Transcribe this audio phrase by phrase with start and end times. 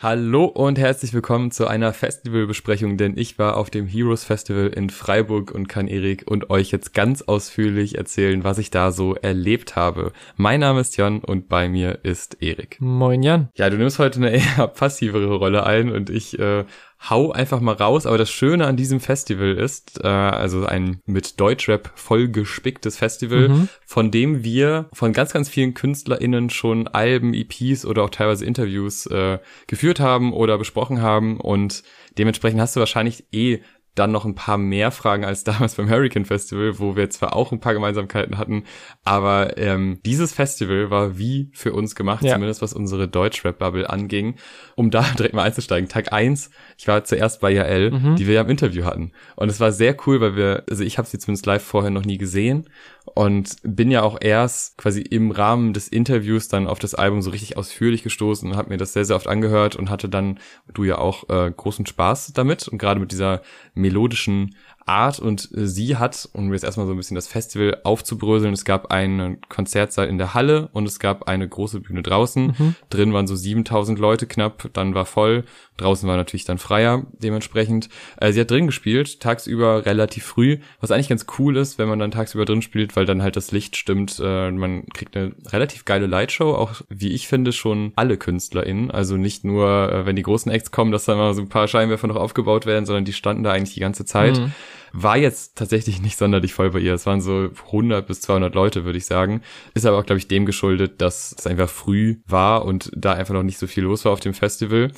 [0.00, 4.90] Hallo und herzlich willkommen zu einer Festivalbesprechung, denn ich war auf dem Heroes Festival in
[4.90, 9.74] Freiburg und kann Erik und euch jetzt ganz ausführlich erzählen, was ich da so erlebt
[9.74, 10.12] habe.
[10.36, 12.76] Mein Name ist Jan und bei mir ist Erik.
[12.78, 13.48] Moin Jan.
[13.56, 16.64] Ja, du nimmst heute eine eher passivere Rolle ein und ich äh,
[17.00, 18.06] hau einfach mal raus.
[18.06, 23.68] Aber das Schöne an diesem Festival ist, äh, also ein mit Deutschrap vollgespicktes Festival, mhm.
[23.86, 29.06] von dem wir von ganz, ganz vielen KünstlerInnen schon Alben, EPs oder auch teilweise Interviews
[29.06, 31.40] äh, geführt haben oder besprochen haben.
[31.40, 31.82] Und
[32.18, 33.60] dementsprechend hast du wahrscheinlich eh
[33.98, 37.52] dann noch ein paar mehr Fragen als damals beim Hurricane Festival, wo wir zwar auch
[37.52, 38.64] ein paar Gemeinsamkeiten hatten,
[39.04, 42.34] aber ähm, dieses Festival war wie für uns gemacht, ja.
[42.34, 44.36] zumindest was unsere Deutschrap-Bubble anging.
[44.76, 45.88] Um da direkt mal einzusteigen.
[45.88, 48.16] Tag eins, ich war zuerst bei Jael, mhm.
[48.16, 49.12] die wir ja im Interview hatten.
[49.36, 52.04] Und es war sehr cool, weil wir, also ich habe sie zumindest live vorher noch
[52.04, 52.68] nie gesehen
[53.14, 57.30] und bin ja auch erst quasi im Rahmen des Interviews dann auf das Album so
[57.30, 60.38] richtig ausführlich gestoßen und habe mir das sehr, sehr oft angehört und hatte dann,
[60.72, 62.68] du ja auch, äh, großen Spaß damit.
[62.68, 63.42] Und gerade mit dieser
[63.74, 64.54] melodischen
[64.88, 68.64] Art und äh, sie hat, um jetzt erstmal so ein bisschen das Festival aufzubröseln, es
[68.64, 72.54] gab einen Konzertsaal in der Halle und es gab eine große Bühne draußen.
[72.58, 72.74] Mhm.
[72.90, 75.44] Drin waren so 7000 Leute knapp, dann war voll.
[75.76, 77.88] Draußen war natürlich dann freier dementsprechend.
[78.16, 81.98] Äh, sie hat drin gespielt, tagsüber relativ früh, was eigentlich ganz cool ist, wenn man
[81.98, 84.20] dann tagsüber drin spielt, weil dann halt das Licht stimmt.
[84.22, 88.90] Äh, man kriegt eine relativ geile Lightshow, auch wie ich finde schon alle KünstlerInnen.
[88.90, 91.68] Also nicht nur, äh, wenn die großen Acts kommen, dass da mal so ein paar
[91.68, 94.38] Scheinwerfer noch aufgebaut werden, sondern die standen da eigentlich die ganze Zeit.
[94.38, 94.52] Mhm.
[94.92, 96.94] War jetzt tatsächlich nicht sonderlich voll bei ihr.
[96.94, 99.42] Es waren so 100 bis 200 Leute, würde ich sagen.
[99.74, 103.34] Ist aber auch, glaube ich, dem geschuldet, dass es einfach früh war und da einfach
[103.34, 104.92] noch nicht so viel los war auf dem Festival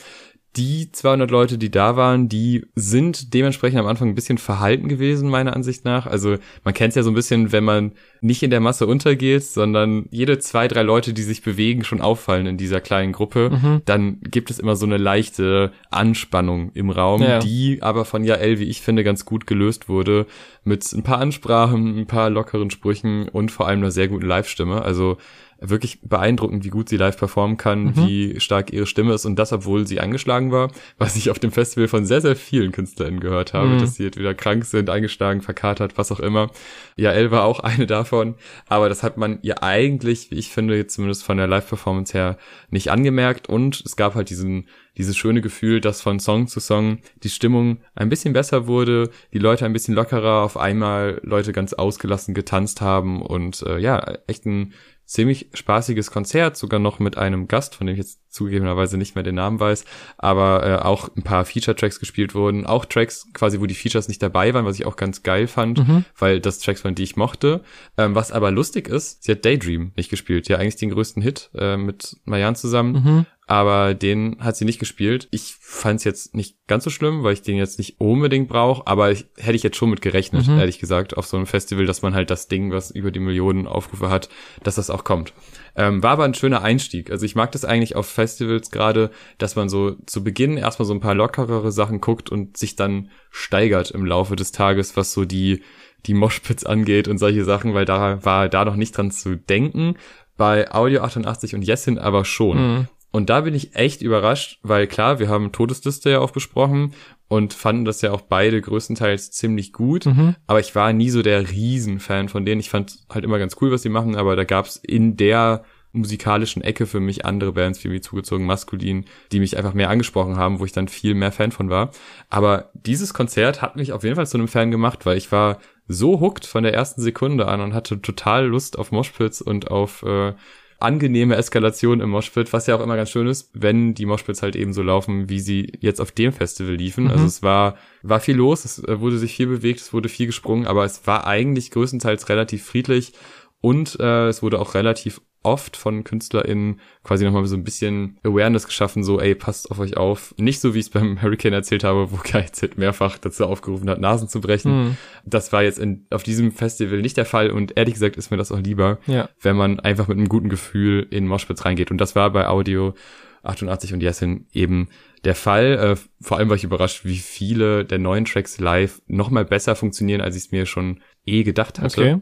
[0.57, 5.29] die 200 Leute, die da waren, die sind dementsprechend am Anfang ein bisschen verhalten gewesen,
[5.29, 6.07] meiner Ansicht nach.
[6.07, 9.45] Also man kennt es ja so ein bisschen, wenn man nicht in der Masse untergeht,
[9.45, 13.51] sondern jede zwei, drei Leute, die sich bewegen, schon auffallen in dieser kleinen Gruppe.
[13.51, 13.83] Mhm.
[13.85, 17.39] Dann gibt es immer so eine leichte Anspannung im Raum, ja.
[17.39, 20.27] die aber von Jael, wie ich finde, ganz gut gelöst wurde.
[20.65, 24.83] Mit ein paar Ansprachen, ein paar lockeren Sprüchen und vor allem einer sehr guten Live-Stimme.
[24.83, 25.17] Also
[25.61, 27.97] wirklich beeindruckend, wie gut sie live performen kann, mhm.
[27.97, 31.53] wie stark ihre Stimme ist und das, obwohl sie angeschlagen war, was ich auf dem
[31.53, 33.79] Festival von sehr, sehr vielen KünstlerInnen gehört habe, mhm.
[33.79, 36.51] dass sie entweder krank sind, eingeschlagen, verkatert, was auch immer.
[36.97, 38.35] Ja, Elle war auch eine davon,
[38.69, 42.39] aber das hat man ihr eigentlich, wie ich finde, jetzt zumindest von der Live-Performance her
[42.71, 44.67] nicht angemerkt und es gab halt diesen
[44.97, 49.39] dieses schöne Gefühl, dass von Song zu Song die Stimmung ein bisschen besser wurde, die
[49.39, 54.47] Leute ein bisschen lockerer, auf einmal Leute ganz ausgelassen getanzt haben und äh, ja, echt
[54.47, 54.75] ein
[55.11, 59.25] ziemlich spaßiges Konzert, sogar noch mit einem Gast, von dem ich jetzt zugegebenerweise nicht mehr
[59.25, 59.85] den Namen weiß,
[60.19, 64.23] aber äh, auch ein paar Feature-Tracks gespielt wurden, auch Tracks quasi, wo die Features nicht
[64.23, 66.05] dabei waren, was ich auch ganz geil fand, mhm.
[66.19, 67.63] weil das Tracks waren, die ich mochte.
[67.99, 71.51] Ähm, was aber lustig ist, sie hat Daydream nicht gespielt, ja eigentlich den größten Hit
[71.55, 75.27] äh, mit Mayan zusammen, mhm aber den hat sie nicht gespielt.
[75.33, 78.87] Ich fand es jetzt nicht ganz so schlimm, weil ich den jetzt nicht unbedingt brauche,
[78.87, 80.57] aber ich, hätte ich jetzt schon mit gerechnet, mhm.
[80.57, 83.67] ehrlich gesagt, auf so einem Festival, dass man halt das Ding, was über die Millionen
[83.67, 84.29] Aufrufe hat,
[84.63, 85.33] dass das auch kommt.
[85.81, 87.11] Ähm, war aber ein schöner Einstieg.
[87.11, 90.93] Also ich mag das eigentlich auf Festivals gerade, dass man so zu Beginn erstmal so
[90.93, 95.25] ein paar lockerere Sachen guckt und sich dann steigert im Laufe des Tages, was so
[95.25, 95.63] die
[96.05, 99.97] die Moshpits angeht und solche Sachen, weil da war da noch nicht dran zu denken.
[100.37, 102.59] Bei Audio 88 und Jessin aber schon.
[102.59, 102.89] Mhm.
[103.13, 106.95] Und da bin ich echt überrascht, weil klar, wir haben Todesliste ja auch besprochen
[107.29, 110.07] und fanden das ja auch beide größtenteils ziemlich gut.
[110.07, 110.37] Mhm.
[110.47, 112.61] Aber ich war nie so der Riesenfan von denen.
[112.61, 116.63] Ich fand halt immer ganz cool, was sie machen, aber da gab's in der musikalischen
[116.63, 120.61] Ecke für mich andere Bands wie wie zugezogen maskulin, die mich einfach mehr angesprochen haben,
[120.61, 121.91] wo ich dann viel mehr Fan von war.
[122.29, 125.59] Aber dieses Konzert hat mich auf jeden Fall zu einem Fan gemacht, weil ich war
[125.89, 130.05] so hooked von der ersten Sekunde an und hatte total Lust auf Moshpits und auf
[130.05, 130.35] äh,
[130.81, 134.57] angenehme Eskalation im Moshpit, was ja auch immer ganz schön ist, wenn die Moshpits halt
[134.57, 137.05] eben so laufen, wie sie jetzt auf dem Festival liefen.
[137.05, 137.11] Mhm.
[137.11, 140.27] Also es war, war viel los, es äh, wurde sich viel bewegt, es wurde viel
[140.27, 143.13] gesprungen, aber es war eigentlich größtenteils relativ friedlich
[143.61, 148.67] und äh, es wurde auch relativ oft von KünstlerInnen quasi nochmal so ein bisschen Awareness
[148.67, 150.35] geschaffen, so, ey, passt auf euch auf.
[150.37, 154.01] Nicht so, wie ich es beim Hurricane erzählt habe, wo KZ mehrfach dazu aufgerufen hat,
[154.01, 154.73] Nasen zu brechen.
[154.73, 154.97] Mhm.
[155.25, 158.37] Das war jetzt in, auf diesem Festival nicht der Fall und ehrlich gesagt ist mir
[158.37, 159.29] das auch lieber, ja.
[159.41, 161.91] wenn man einfach mit einem guten Gefühl in Moshpits reingeht.
[161.91, 162.95] Und das war bei Audio
[163.43, 164.89] 88 und Yasin eben
[165.25, 165.79] der Fall.
[165.79, 170.21] Äh, vor allem war ich überrascht, wie viele der neuen Tracks live nochmal besser funktionieren,
[170.21, 172.01] als ich es mir schon eh gedacht hatte.
[172.01, 172.21] Okay.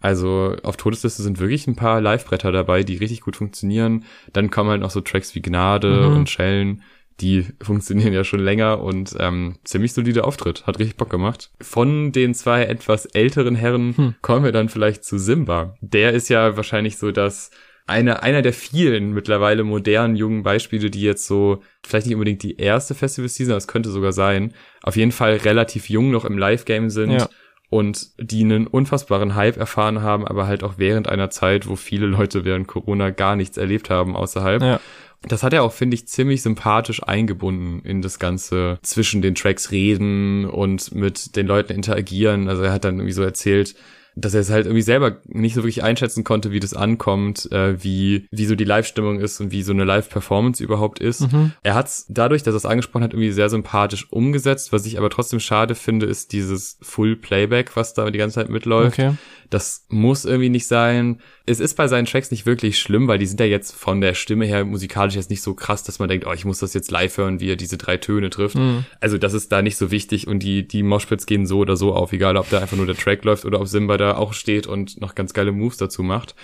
[0.00, 4.04] Also auf Todesliste sind wirklich ein paar Live-Bretter dabei, die richtig gut funktionieren.
[4.32, 6.16] Dann kommen halt noch so Tracks wie Gnade mhm.
[6.16, 6.82] und Schellen,
[7.20, 10.66] die funktionieren ja schon länger und ähm, ziemlich solider Auftritt.
[10.66, 11.50] Hat richtig Bock gemacht.
[11.60, 14.14] Von den zwei etwas älteren Herren hm.
[14.22, 15.74] kommen wir dann vielleicht zu Simba.
[15.82, 17.50] Der ist ja wahrscheinlich so das
[17.86, 22.56] eine, einer der vielen mittlerweile modernen jungen Beispiele, die jetzt so, vielleicht nicht unbedingt die
[22.56, 26.88] erste Festival-Season, aber es könnte sogar sein, auf jeden Fall relativ jung noch im Live-Game
[26.88, 27.10] sind.
[27.10, 27.28] Ja
[27.70, 32.06] und die einen unfassbaren Hype erfahren haben, aber halt auch während einer Zeit, wo viele
[32.06, 34.60] Leute während Corona gar nichts erlebt haben außerhalb.
[34.60, 34.80] Ja.
[35.22, 39.70] Das hat er auch, finde ich, ziemlich sympathisch eingebunden in das Ganze zwischen den Tracks
[39.70, 42.48] reden und mit den Leuten interagieren.
[42.48, 43.74] Also er hat dann irgendwie so erzählt,
[44.20, 47.82] dass er es halt irgendwie selber nicht so wirklich einschätzen konnte, wie das ankommt, äh,
[47.82, 51.32] wie, wie so die Live-Stimmung ist und wie so eine Live-Performance überhaupt ist.
[51.32, 51.52] Mhm.
[51.62, 54.72] Er hat es dadurch, dass er es angesprochen hat, irgendwie sehr sympathisch umgesetzt.
[54.72, 58.98] Was ich aber trotzdem schade finde, ist dieses Full-Playback, was da die ganze Zeit mitläuft.
[58.98, 59.14] Okay.
[59.50, 61.20] Das muss irgendwie nicht sein.
[61.44, 64.14] Es ist bei seinen Tracks nicht wirklich schlimm, weil die sind ja jetzt von der
[64.14, 66.90] Stimme her musikalisch jetzt nicht so krass, dass man denkt, oh, ich muss das jetzt
[66.90, 68.56] live hören, wie er diese drei Töne trifft.
[68.56, 68.84] Mhm.
[69.00, 71.92] Also das ist da nicht so wichtig und die, die Moshpits gehen so oder so
[71.92, 74.66] auf, egal ob da einfach nur der Track läuft oder ob Simba da auch steht
[74.66, 76.34] und noch ganz geile Moves dazu macht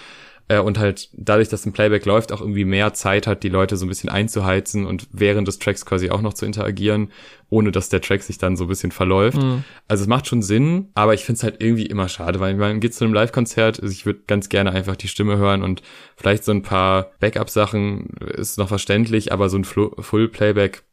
[0.48, 3.76] äh, und halt dadurch, dass ein Playback läuft, auch irgendwie mehr Zeit hat, die Leute
[3.76, 7.10] so ein bisschen einzuheizen und während des Tracks quasi auch noch zu interagieren,
[7.50, 9.38] ohne dass der Track sich dann so ein bisschen verläuft.
[9.42, 9.64] Mhm.
[9.88, 12.80] Also es macht schon Sinn, aber ich finde es halt irgendwie immer schade, weil man
[12.80, 15.82] geht zu einem Live-Konzert, also ich würde ganz gerne einfach die Stimme hören und
[16.16, 20.84] vielleicht so ein paar Backup-Sachen ist noch verständlich, aber so ein Full-Playback,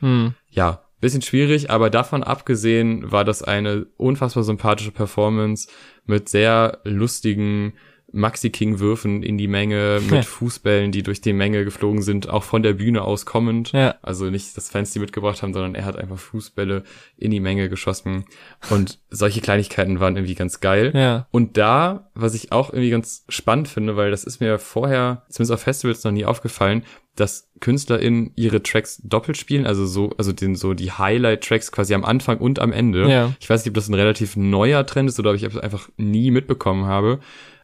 [0.00, 0.34] mhm.
[0.50, 5.68] ja, bisschen schwierig, aber davon abgesehen war das eine unfassbar sympathische Performance
[6.06, 7.74] mit sehr lustigen
[8.12, 12.74] Maxi-King-Würfen in die Menge mit Fußbällen, die durch die Menge geflogen sind, auch von der
[12.74, 13.72] Bühne aus kommend.
[13.72, 13.96] Ja.
[14.02, 16.84] Also nicht, dass Fans die mitgebracht haben, sondern er hat einfach Fußbälle
[17.16, 18.24] in die Menge geschossen.
[18.70, 20.92] Und solche Kleinigkeiten waren irgendwie ganz geil.
[20.94, 21.26] Ja.
[21.30, 25.52] Und da, was ich auch irgendwie ganz spannend finde, weil das ist mir vorher, zumindest
[25.52, 26.84] auf Festivals noch nie aufgefallen,
[27.18, 32.04] dass KünstlerInnen ihre Tracks doppelt spielen, also so, also den, so die Highlight-Tracks quasi am
[32.04, 33.08] Anfang und am Ende.
[33.08, 33.34] Ja.
[33.40, 35.88] Ich weiß nicht, ob das ein relativ neuer Trend ist oder ob ich es einfach
[35.96, 37.18] nie mitbekommen habe.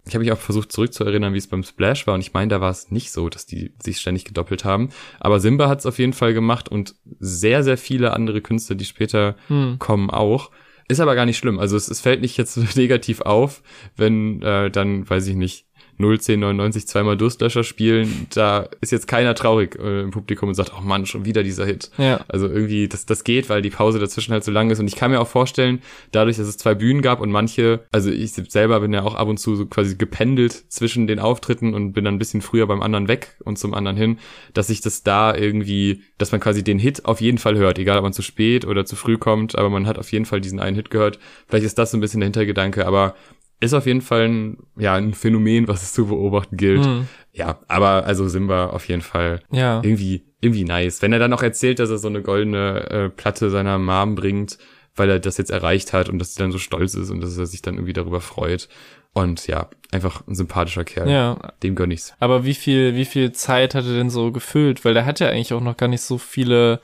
[0.06, 2.60] Ich habe mich auch versucht zurückzuerinnern, wie es beim Splash war und ich meine, da
[2.60, 4.90] war es nicht so, dass die sich ständig gedoppelt haben.
[5.18, 8.84] Aber Simba hat es auf jeden Fall gemacht und sehr, sehr viele andere Künstler, die
[8.84, 9.78] später hm.
[9.78, 10.50] kommen, auch.
[10.86, 11.58] Ist aber gar nicht schlimm.
[11.58, 13.62] Also es, es fällt nicht jetzt negativ auf,
[13.96, 15.66] wenn äh, dann, weiß ich nicht,
[15.99, 20.82] 01099 zweimal Durstlöscher spielen, da ist jetzt keiner traurig äh, im Publikum und sagt, oh
[20.82, 21.91] Mann, schon wieder dieser Hit.
[21.99, 22.25] Ja.
[22.29, 24.81] Also irgendwie, das, das geht, weil die Pause dazwischen halt so lang ist.
[24.81, 25.81] Und ich kann mir auch vorstellen,
[26.12, 29.29] dadurch, dass es zwei Bühnen gab und manche, also ich selber bin ja auch ab
[29.29, 32.82] und zu so quasi gependelt zwischen den Auftritten und bin dann ein bisschen früher beim
[32.82, 34.19] anderen weg und zum anderen hin,
[34.52, 37.99] dass sich das da irgendwie, dass man quasi den Hit auf jeden Fall hört, egal
[37.99, 40.61] ob man zu spät oder zu früh kommt, aber man hat auf jeden Fall diesen
[40.61, 41.19] einen Hit gehört.
[41.46, 43.14] Vielleicht ist das so ein bisschen der Hintergedanke, aber
[43.60, 46.84] ist auf jeden Fall ein, ja, ein Phänomen, was es zu beobachten gilt.
[46.84, 47.08] Mhm.
[47.32, 49.80] Ja, aber also Simba auf jeden Fall ja.
[49.82, 51.02] irgendwie, irgendwie nice.
[51.02, 54.58] Wenn er dann auch erzählt, dass er so eine goldene äh, Platte seiner Mom bringt,
[54.94, 57.36] weil er das jetzt erreicht hat und dass sie dann so stolz ist und dass
[57.36, 58.68] er sich dann irgendwie darüber freut.
[59.12, 61.08] Und ja, einfach ein sympathischer Kerl.
[61.08, 61.52] Ja.
[61.62, 62.14] Dem gönn ich's.
[62.18, 64.84] Aber wie viel, wie viel Zeit hat er denn so gefüllt?
[64.84, 66.80] Weil der hat ja eigentlich auch noch gar nicht so viele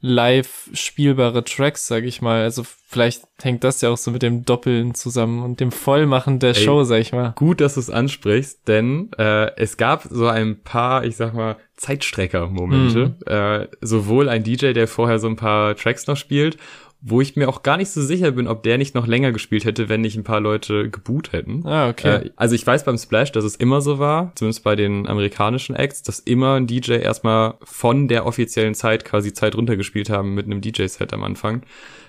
[0.00, 2.42] live spielbare Tracks, sag ich mal.
[2.42, 6.56] Also vielleicht hängt das ja auch so mit dem Doppeln zusammen und dem Vollmachen der
[6.56, 7.32] Ey, Show, sag ich mal.
[7.36, 11.56] Gut, dass du es ansprichst, denn äh, es gab so ein paar, ich sag mal,
[11.76, 13.16] Zeitstrecker-Momente.
[13.26, 13.32] Mhm.
[13.32, 16.58] Äh, sowohl ein DJ, der vorher so ein paar Tracks noch spielt
[17.00, 19.64] wo ich mir auch gar nicht so sicher bin, ob der nicht noch länger gespielt
[19.64, 21.64] hätte, wenn nicht ein paar Leute geboot hätten.
[21.64, 22.26] Ah, okay.
[22.26, 25.76] Äh, also ich weiß beim Splash, dass es immer so war, zumindest bei den amerikanischen
[25.76, 30.46] Acts, dass immer ein DJ erstmal von der offiziellen Zeit quasi Zeit runtergespielt haben mit
[30.46, 31.62] einem DJ-Set am Anfang,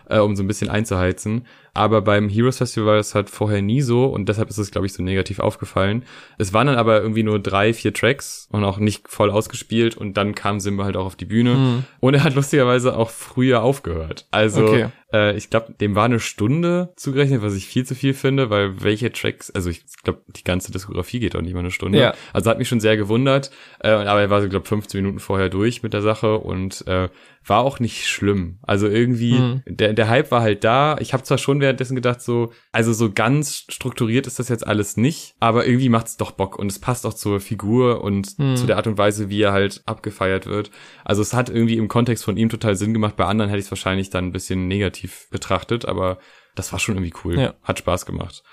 [0.10, 1.46] äh, um so ein bisschen einzuheizen.
[1.74, 4.94] Aber beim Heroes Festival ist halt vorher nie so und deshalb ist es, glaube ich,
[4.94, 6.04] so negativ aufgefallen.
[6.38, 10.18] Es waren dann aber irgendwie nur drei, vier Tracks und auch nicht voll ausgespielt und
[10.18, 11.56] dann kam Simba halt auch auf die Bühne.
[11.56, 11.84] Mhm.
[12.00, 14.28] Und er hat lustigerweise auch früher aufgehört.
[14.32, 14.88] Also okay.
[15.14, 18.82] äh, ich glaube, dem war eine Stunde zugerechnet, was ich viel zu viel finde, weil
[18.82, 22.00] welche Tracks, also ich glaube, die ganze Diskografie geht auch nicht mal eine Stunde.
[22.00, 22.14] Ja.
[22.34, 23.52] Also hat mich schon sehr gewundert.
[23.80, 27.10] Äh, aber er war so, glaube 15 Minuten vorher durch mit der Sache und äh,
[27.46, 28.60] war auch nicht schlimm.
[28.62, 29.62] Also irgendwie, mhm.
[29.66, 30.98] der, der Hype war halt da.
[31.00, 34.98] Ich habe zwar schon währenddessen gedacht, so, also so ganz strukturiert ist das jetzt alles
[34.98, 38.56] nicht, aber irgendwie macht's doch Bock und es passt auch zur Figur und mhm.
[38.56, 40.72] zu der Art und Weise, wie er halt abgefeiert wird.
[41.06, 43.16] Also es hat irgendwie im Kontext von ihm total Sinn gemacht.
[43.16, 46.20] Bei anderen hätte ich es wahrscheinlich dann ein bisschen negativ betrachtet, aber
[46.56, 47.40] das war schon irgendwie cool.
[47.40, 47.54] Ja.
[47.64, 48.44] Hat Spaß gemacht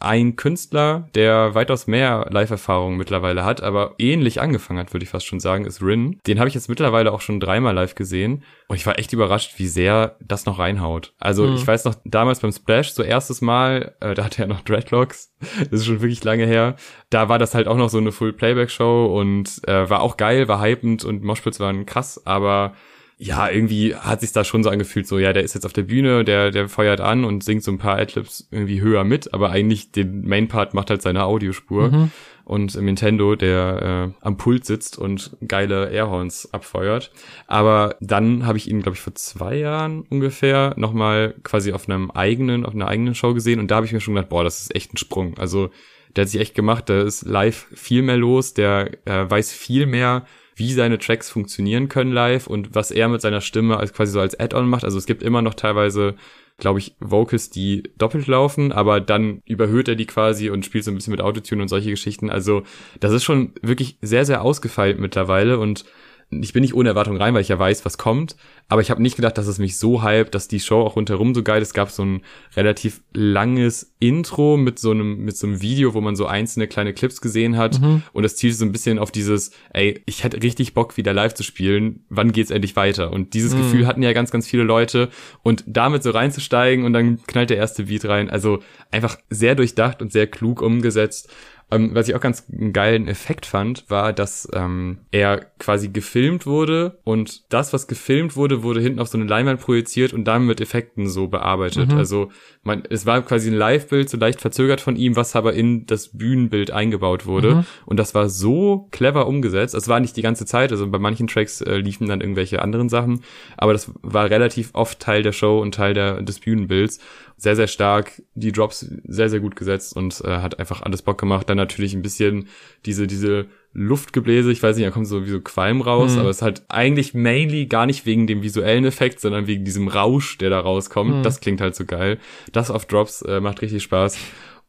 [0.00, 5.26] ein Künstler, der weitaus mehr Live-Erfahrung mittlerweile hat, aber ähnlich angefangen hat, würde ich fast
[5.26, 6.20] schon sagen, ist Rin.
[6.26, 9.54] Den habe ich jetzt mittlerweile auch schon dreimal live gesehen und ich war echt überrascht,
[9.58, 11.14] wie sehr das noch reinhaut.
[11.18, 11.56] Also mhm.
[11.56, 15.34] ich weiß noch, damals beim Splash, so erstes Mal, äh, da hatte er noch Dreadlocks,
[15.58, 16.76] das ist schon wirklich lange her,
[17.10, 20.62] da war das halt auch noch so eine Full-Playback-Show und äh, war auch geil, war
[20.62, 22.74] hypend und Moshpits waren krass, aber
[23.20, 25.82] ja, irgendwie hat sich da schon so angefühlt, so, ja, der ist jetzt auf der
[25.82, 29.50] Bühne, der, der feuert an und singt so ein paar Adlibs irgendwie höher mit, aber
[29.50, 31.90] eigentlich den Main-Part macht halt seine Audiospur.
[31.90, 32.10] Mhm.
[32.44, 37.10] und Nintendo, der äh, am Pult sitzt und geile Airhorns abfeuert.
[37.46, 42.10] Aber dann habe ich ihn, glaube ich, vor zwei Jahren ungefähr nochmal quasi auf einem
[42.10, 44.62] eigenen, auf einer eigenen Show gesehen und da habe ich mir schon gedacht, boah, das
[44.62, 45.36] ist echt ein Sprung.
[45.38, 45.70] Also
[46.16, 49.86] der hat sich echt gemacht, da ist live viel mehr los, der äh, weiß viel
[49.86, 54.12] mehr, wie seine Tracks funktionieren können live und was er mit seiner Stimme als quasi
[54.12, 54.84] so als Add-on macht.
[54.84, 56.16] Also es gibt immer noch teilweise
[56.58, 60.90] glaube ich, Vocals, die doppelt laufen, aber dann überhöht er die quasi und spielt so
[60.90, 62.30] ein bisschen mit Autotune und solche Geschichten.
[62.30, 62.64] Also
[63.00, 65.84] das ist schon wirklich sehr, sehr ausgefeilt mittlerweile und
[66.30, 68.36] ich bin nicht ohne Erwartung rein, weil ich ja weiß, was kommt.
[68.68, 71.34] Aber ich habe nicht gedacht, dass es mich so hype, dass die Show auch rundherum
[71.34, 71.68] so geil ist.
[71.68, 72.20] Es gab so ein
[72.54, 76.92] relativ langes Intro mit so einem, mit so einem Video, wo man so einzelne kleine
[76.92, 77.80] Clips gesehen hat.
[77.80, 78.02] Mhm.
[78.12, 81.32] Und das zielt so ein bisschen auf dieses, ey, ich hätte richtig Bock, wieder live
[81.32, 82.04] zu spielen.
[82.10, 83.10] Wann geht's endlich weiter?
[83.10, 83.58] Und dieses mhm.
[83.58, 85.08] Gefühl hatten ja ganz, ganz viele Leute.
[85.42, 88.28] Und damit so reinzusteigen und dann knallt der erste Beat rein.
[88.28, 88.58] Also
[88.90, 91.30] einfach sehr durchdacht und sehr klug umgesetzt.
[91.70, 96.46] Ähm, was ich auch ganz einen geilen Effekt fand, war, dass ähm, er quasi gefilmt
[96.46, 100.46] wurde und das, was gefilmt wurde, wurde hinten auf so eine Leinwand projiziert und dann
[100.46, 101.92] mit Effekten so bearbeitet.
[101.92, 101.98] Mhm.
[101.98, 102.30] Also
[102.62, 106.16] man, es war quasi ein Live-Bild, so leicht verzögert von ihm, was aber in das
[106.16, 107.56] Bühnenbild eingebaut wurde.
[107.56, 107.64] Mhm.
[107.84, 109.74] Und das war so clever umgesetzt.
[109.74, 112.88] Es war nicht die ganze Zeit, also bei manchen Tracks äh, liefen dann irgendwelche anderen
[112.88, 113.20] Sachen,
[113.58, 116.98] aber das war relativ oft Teil der Show und Teil der, des Bühnenbilds
[117.38, 121.18] sehr, sehr stark, die Drops sehr, sehr gut gesetzt und äh, hat einfach alles Bock
[121.18, 121.48] gemacht.
[121.48, 122.48] Dann natürlich ein bisschen
[122.84, 126.20] diese, diese Luftgebläse, ich weiß nicht, da kommt so wie so Qualm raus, mhm.
[126.20, 129.86] aber es ist halt eigentlich mainly gar nicht wegen dem visuellen Effekt, sondern wegen diesem
[129.86, 131.18] Rausch, der da rauskommt.
[131.18, 131.22] Mhm.
[131.22, 132.18] Das klingt halt so geil.
[132.50, 134.18] Das auf Drops äh, macht richtig Spaß.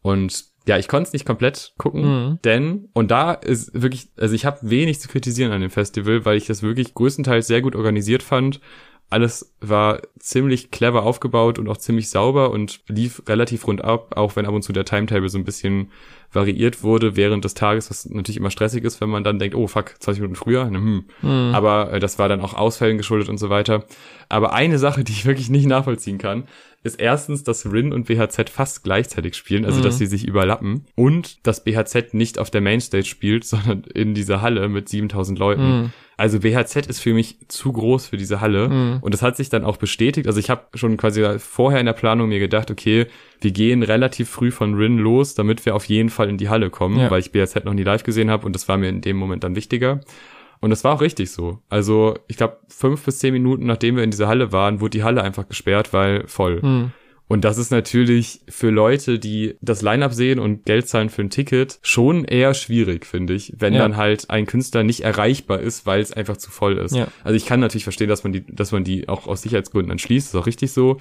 [0.03, 2.39] Und ja, ich konnte es nicht komplett gucken, mhm.
[2.43, 6.37] denn, und da ist wirklich, also ich habe wenig zu kritisieren an dem Festival, weil
[6.37, 8.61] ich das wirklich größtenteils sehr gut organisiert fand
[9.09, 14.35] alles war ziemlich clever aufgebaut und auch ziemlich sauber und lief relativ rund ab, auch
[14.35, 15.91] wenn ab und zu der Timetable so ein bisschen
[16.31, 19.67] variiert wurde während des Tages, was natürlich immer stressig ist, wenn man dann denkt, oh
[19.67, 20.65] fuck, 20 Minuten früher.
[20.65, 21.05] Hm.
[21.21, 21.55] Mhm.
[21.55, 23.85] Aber äh, das war dann auch Ausfällen geschuldet und so weiter.
[24.29, 26.43] Aber eine Sache, die ich wirklich nicht nachvollziehen kann,
[26.83, 29.83] ist erstens, dass Rin und BHZ fast gleichzeitig spielen, also mhm.
[29.83, 34.41] dass sie sich überlappen und dass BHZ nicht auf der Mainstage spielt, sondern in dieser
[34.41, 35.81] Halle mit 7000 Leuten.
[35.81, 35.93] Mhm.
[36.15, 38.67] Also BHZ ist für mich zu groß für diese Halle.
[38.67, 38.97] Mhm.
[39.01, 40.27] Und das hat sich dann auch bestätigt.
[40.27, 43.07] Also ich habe schon quasi vorher in der Planung mir gedacht, okay,
[43.39, 46.69] wir gehen relativ früh von Rin los, damit wir auf jeden Fall in die Halle
[46.69, 47.09] kommen, ja.
[47.09, 49.45] weil ich BHZ noch nie live gesehen habe und das war mir in dem Moment
[49.45, 50.01] dann wichtiger.
[50.61, 51.59] Und das war auch richtig so.
[51.69, 55.03] Also ich glaube, fünf bis zehn Minuten nachdem wir in dieser Halle waren, wurde die
[55.03, 56.61] Halle einfach gesperrt, weil voll.
[56.61, 56.91] Mhm.
[57.29, 61.29] Und das ist natürlich für Leute, die das Line-up sehen und Geld zahlen für ein
[61.29, 63.81] Ticket, schon eher schwierig, finde ich, wenn ja.
[63.81, 66.95] dann halt ein Künstler nicht erreichbar ist, weil es einfach zu voll ist.
[66.95, 67.07] Ja.
[67.23, 69.99] Also ich kann natürlich verstehen, dass man die, dass man die auch aus Sicherheitsgründen dann
[69.99, 70.97] schließt, ist auch richtig so.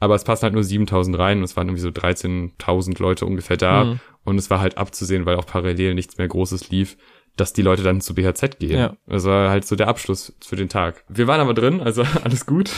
[0.00, 3.56] Aber es passen halt nur 7000 rein und es waren irgendwie so 13.000 Leute ungefähr
[3.56, 3.84] da.
[3.84, 4.00] Mhm.
[4.24, 6.96] Und es war halt abzusehen, weil auch parallel nichts mehr Großes lief
[7.40, 8.78] dass die Leute dann zu BHZ gehen.
[8.78, 8.96] Ja.
[9.06, 11.04] Das war halt so der Abschluss für den Tag.
[11.08, 12.70] Wir waren aber drin, also alles gut.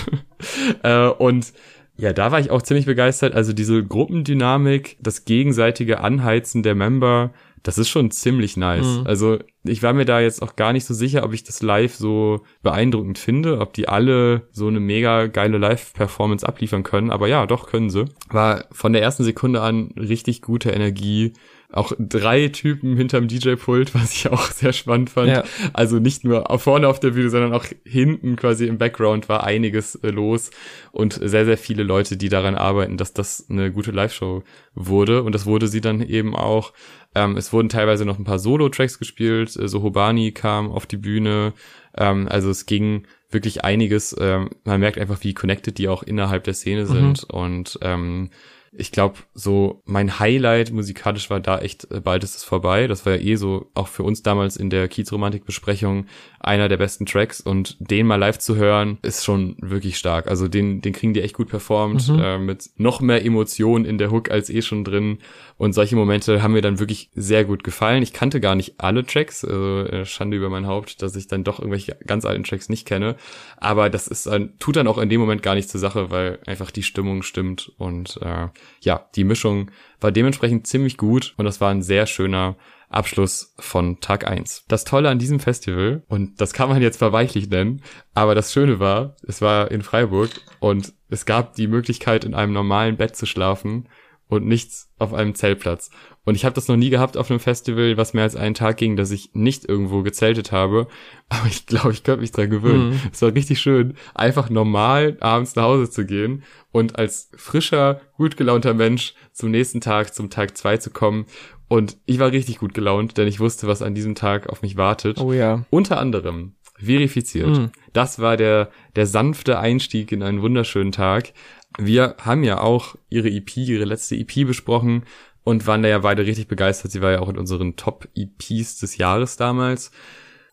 [0.83, 1.53] äh, und
[1.97, 3.35] ja, da war ich auch ziemlich begeistert.
[3.35, 9.01] Also diese Gruppendynamik, das gegenseitige Anheizen der Member, das ist schon ziemlich nice.
[9.01, 9.07] Mhm.
[9.07, 11.95] Also ich war mir da jetzt auch gar nicht so sicher, ob ich das live
[11.95, 17.11] so beeindruckend finde, ob die alle so eine mega geile Live-Performance abliefern können.
[17.11, 18.07] Aber ja, doch können sie.
[18.31, 21.35] War von der ersten Sekunde an richtig gute Energie
[21.73, 25.29] auch drei Typen hinterm DJ-Pult, was ich auch sehr spannend fand.
[25.29, 25.45] Ja.
[25.73, 29.95] Also nicht nur vorne auf der Bühne, sondern auch hinten quasi im Background war einiges
[29.97, 30.51] äh, los
[30.93, 34.43] und sehr, sehr viele Leute, die daran arbeiten, dass das eine gute Live-Show
[34.75, 35.23] wurde.
[35.23, 36.73] Und das wurde sie dann eben auch.
[37.15, 39.57] Ähm, es wurden teilweise noch ein paar Solo-Tracks gespielt.
[39.57, 41.53] Äh, so Hobani kam auf die Bühne.
[41.97, 44.15] Ähm, also es ging wirklich einiges.
[44.19, 46.87] Ähm, man merkt einfach, wie connected die auch innerhalb der Szene mhm.
[46.87, 48.31] sind und ähm,
[48.73, 52.87] ich glaube, so mein Highlight musikalisch war da echt, äh, bald ist es vorbei.
[52.87, 56.07] Das war ja eh so, auch für uns damals in der Kiezromantik-Besprechung,
[56.39, 60.29] einer der besten Tracks und den mal live zu hören, ist schon wirklich stark.
[60.29, 62.19] Also den, den kriegen die echt gut performt, mhm.
[62.21, 65.19] äh, mit noch mehr Emotionen in der Hook als eh schon drin.
[65.57, 68.05] Und solche Momente haben mir dann wirklich sehr gut gefallen.
[68.05, 71.43] Ich kannte gar nicht alle Tracks, also äh, Schande über mein Haupt, dass ich dann
[71.43, 73.17] doch irgendwelche ganz alten Tracks nicht kenne.
[73.57, 76.39] Aber das ist dann, tut dann auch in dem Moment gar nicht zur Sache, weil
[76.47, 78.49] einfach die Stimmung stimmt und äh,
[78.81, 82.57] ja, die Mischung war dementsprechend ziemlich gut und das war ein sehr schöner
[82.89, 84.65] Abschluss von Tag eins.
[84.69, 87.83] Das Tolle an diesem Festival, und das kann man jetzt verweichlich nennen,
[88.15, 92.53] aber das Schöne war, es war in Freiburg und es gab die Möglichkeit, in einem
[92.53, 93.89] normalen Bett zu schlafen
[94.31, 95.91] und nichts auf einem Zeltplatz.
[96.25, 98.77] Und ich habe das noch nie gehabt auf einem Festival, was mehr als einen Tag
[98.77, 100.87] ging, dass ich nicht irgendwo gezeltet habe.
[101.29, 102.91] Aber ich glaube, ich könnte mich dran gewöhnen.
[102.91, 103.01] Mhm.
[103.13, 108.37] Es war richtig schön, einfach normal abends nach Hause zu gehen und als frischer, gut
[108.37, 111.27] gelaunter Mensch zum nächsten Tag, zum Tag zwei zu kommen
[111.69, 114.77] Und ich war richtig gut gelaunt, denn ich wusste, was an diesem Tag auf mich
[114.77, 115.21] wartet.
[115.21, 115.65] Oh ja.
[115.71, 117.49] Unter anderem verifiziert.
[117.49, 117.71] Mhm.
[117.93, 121.33] Das war der, der sanfte Einstieg in einen wunderschönen Tag.
[121.79, 125.05] Wir haben ja auch ihre EP, ihre letzte EP besprochen
[125.45, 126.91] und waren da ja beide richtig begeistert.
[126.91, 129.91] Sie war ja auch in unseren Top-EPs des Jahres damals.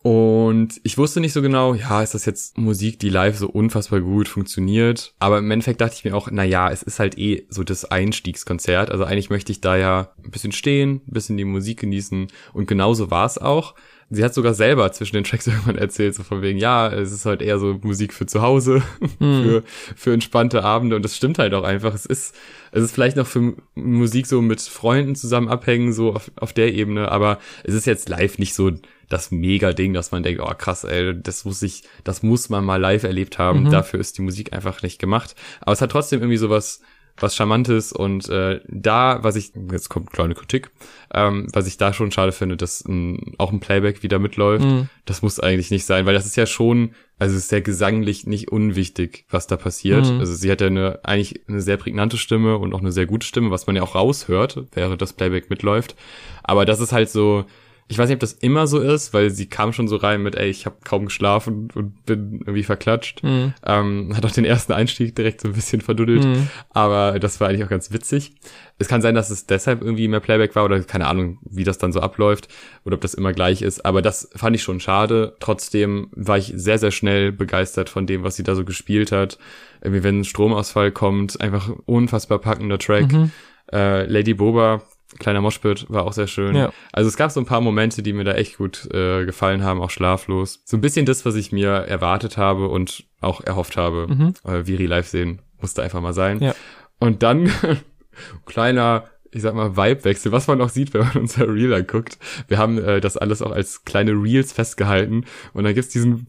[0.02, 4.00] Und ich wusste nicht so genau, ja, ist das jetzt Musik, die live so unfassbar
[4.00, 5.14] gut funktioniert?
[5.18, 7.84] Aber im Endeffekt dachte ich mir auch, na ja, es ist halt eh so das
[7.84, 8.90] Einstiegskonzert.
[8.90, 12.28] Also eigentlich möchte ich da ja ein bisschen stehen, ein bisschen die Musik genießen.
[12.52, 13.74] Und genauso war es auch.
[14.10, 17.26] Sie hat sogar selber zwischen den Tracks irgendwann erzählt, so von wegen, ja, es ist
[17.26, 18.82] halt eher so Musik für zu Hause,
[19.18, 19.42] Hm.
[19.42, 19.62] für,
[19.96, 20.94] für entspannte Abende.
[20.96, 21.92] Und das stimmt halt auch einfach.
[21.92, 22.34] Es ist,
[22.70, 26.72] es ist vielleicht noch für Musik so mit Freunden zusammen abhängen, so auf, auf der
[26.72, 28.70] Ebene, aber es ist jetzt live nicht so
[29.08, 32.76] das Mega-Ding, dass man denkt, oh krass, ey, das muss ich, das muss man mal
[32.80, 33.64] live erlebt haben.
[33.64, 33.70] Mhm.
[33.70, 35.34] Dafür ist die Musik einfach nicht gemacht.
[35.60, 36.80] Aber es hat trotzdem irgendwie sowas,
[37.20, 40.70] was Charmantes und äh, da, was ich, jetzt kommt kleine Kritik,
[41.12, 44.88] ähm, was ich da schon schade finde, dass ein, auch ein Playback wieder mitläuft, Mhm.
[45.04, 48.26] das muss eigentlich nicht sein, weil das ist ja schon, also es ist ja gesanglich
[48.28, 50.06] nicht unwichtig, was da passiert.
[50.08, 50.20] Mhm.
[50.20, 53.26] Also sie hat ja eine, eigentlich eine sehr prägnante Stimme und auch eine sehr gute
[53.26, 55.96] Stimme, was man ja auch raushört, während das Playback mitläuft.
[56.44, 57.46] Aber das ist halt so,
[57.90, 60.34] ich weiß nicht, ob das immer so ist, weil sie kam schon so rein mit,
[60.36, 63.22] ey, ich habe kaum geschlafen und bin irgendwie verklatscht.
[63.22, 63.54] Mhm.
[63.64, 66.48] Ähm, hat auch den ersten Einstieg direkt so ein bisschen verduddelt, Mhm.
[66.70, 68.34] aber das war eigentlich auch ganz witzig.
[68.78, 71.78] Es kann sein, dass es deshalb irgendwie mehr Playback war oder keine Ahnung, wie das
[71.78, 72.48] dann so abläuft
[72.84, 75.34] oder ob das immer gleich ist, aber das fand ich schon schade.
[75.40, 79.38] Trotzdem war ich sehr, sehr schnell begeistert von dem, was sie da so gespielt hat.
[79.82, 83.10] Irgendwie, wenn ein Stromausfall kommt, einfach unfassbar packender Track.
[83.12, 83.30] Mhm.
[83.72, 84.82] Äh, Lady Boba,
[85.18, 86.54] kleiner Moshpit, war auch sehr schön.
[86.54, 86.72] Ja.
[86.92, 89.80] Also es gab so ein paar Momente, die mir da echt gut äh, gefallen haben,
[89.80, 90.60] auch schlaflos.
[90.64, 94.06] So ein bisschen das, was ich mir erwartet habe und auch erhofft habe.
[94.08, 94.34] Mhm.
[94.44, 96.40] Äh, Viri live sehen musste einfach mal sein.
[96.40, 96.54] Ja.
[96.98, 97.50] Und dann
[98.46, 102.16] kleiner ich sag mal, Vibe-Wechsel, was man auch sieht, wenn man unser Reel anguckt.
[102.48, 106.28] Wir haben äh, das alles auch als kleine Reels festgehalten und dann gibt's diesen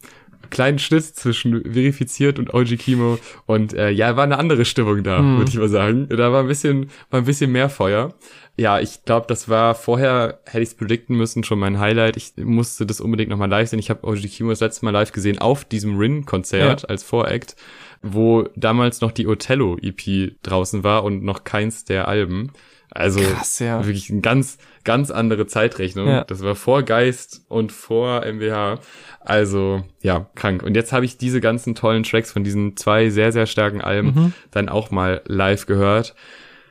[0.50, 5.20] kleinen Schnitt zwischen verifiziert und OG Kimo und äh, ja, war eine andere Stimmung da,
[5.20, 5.38] Hm.
[5.38, 6.10] würde ich mal sagen.
[6.10, 8.16] Da war ein bisschen, war ein bisschen mehr Feuer.
[8.60, 12.18] Ja, ich glaube, das war vorher, hätte ich es predikten müssen, schon mein Highlight.
[12.18, 13.80] Ich musste das unbedingt nochmal live sehen.
[13.80, 17.56] Ich habe OG Kimo das letzte Mal live gesehen auf diesem Rin-Konzert als Voract,
[18.02, 22.52] wo damals noch die Othello-EP draußen war und noch keins der Alben.
[22.92, 23.86] Also Krass, ja.
[23.86, 26.10] wirklich eine ganz, ganz andere Zeitrechnung.
[26.10, 26.24] Ja.
[26.26, 28.80] Das war vor Geist und vor MWH.
[29.22, 30.64] Also, ja, krank.
[30.64, 34.14] Und jetzt habe ich diese ganzen tollen Tracks von diesen zwei sehr, sehr starken Alben
[34.16, 34.34] Mhm.
[34.52, 36.14] dann auch mal live gehört.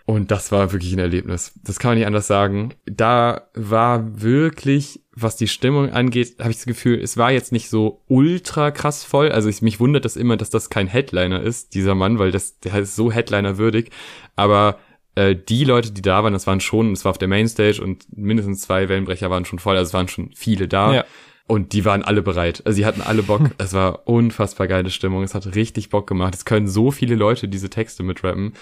[0.08, 1.52] Und das war wirklich ein Erlebnis.
[1.64, 2.70] Das kann man nicht anders sagen.
[2.86, 7.68] Da war wirklich, was die Stimmung angeht, habe ich das Gefühl, es war jetzt nicht
[7.68, 9.30] so ultra krass voll.
[9.30, 12.58] Also ich, mich wundert das immer, dass das kein Headliner ist, dieser Mann, weil das,
[12.60, 13.90] der ist so Headliner-würdig.
[14.34, 14.78] Aber
[15.14, 18.06] äh, die Leute, die da waren, das waren schon, es war auf der Mainstage und
[18.16, 20.94] mindestens zwei Wellenbrecher waren schon voll, also es waren schon viele da.
[20.94, 21.04] Ja.
[21.48, 22.62] Und die waren alle bereit.
[22.66, 23.40] Also sie hatten alle Bock.
[23.58, 25.22] es war unfassbar geile Stimmung.
[25.22, 26.34] Es hat richtig Bock gemacht.
[26.34, 28.52] Es können so viele Leute diese Texte mitrappen.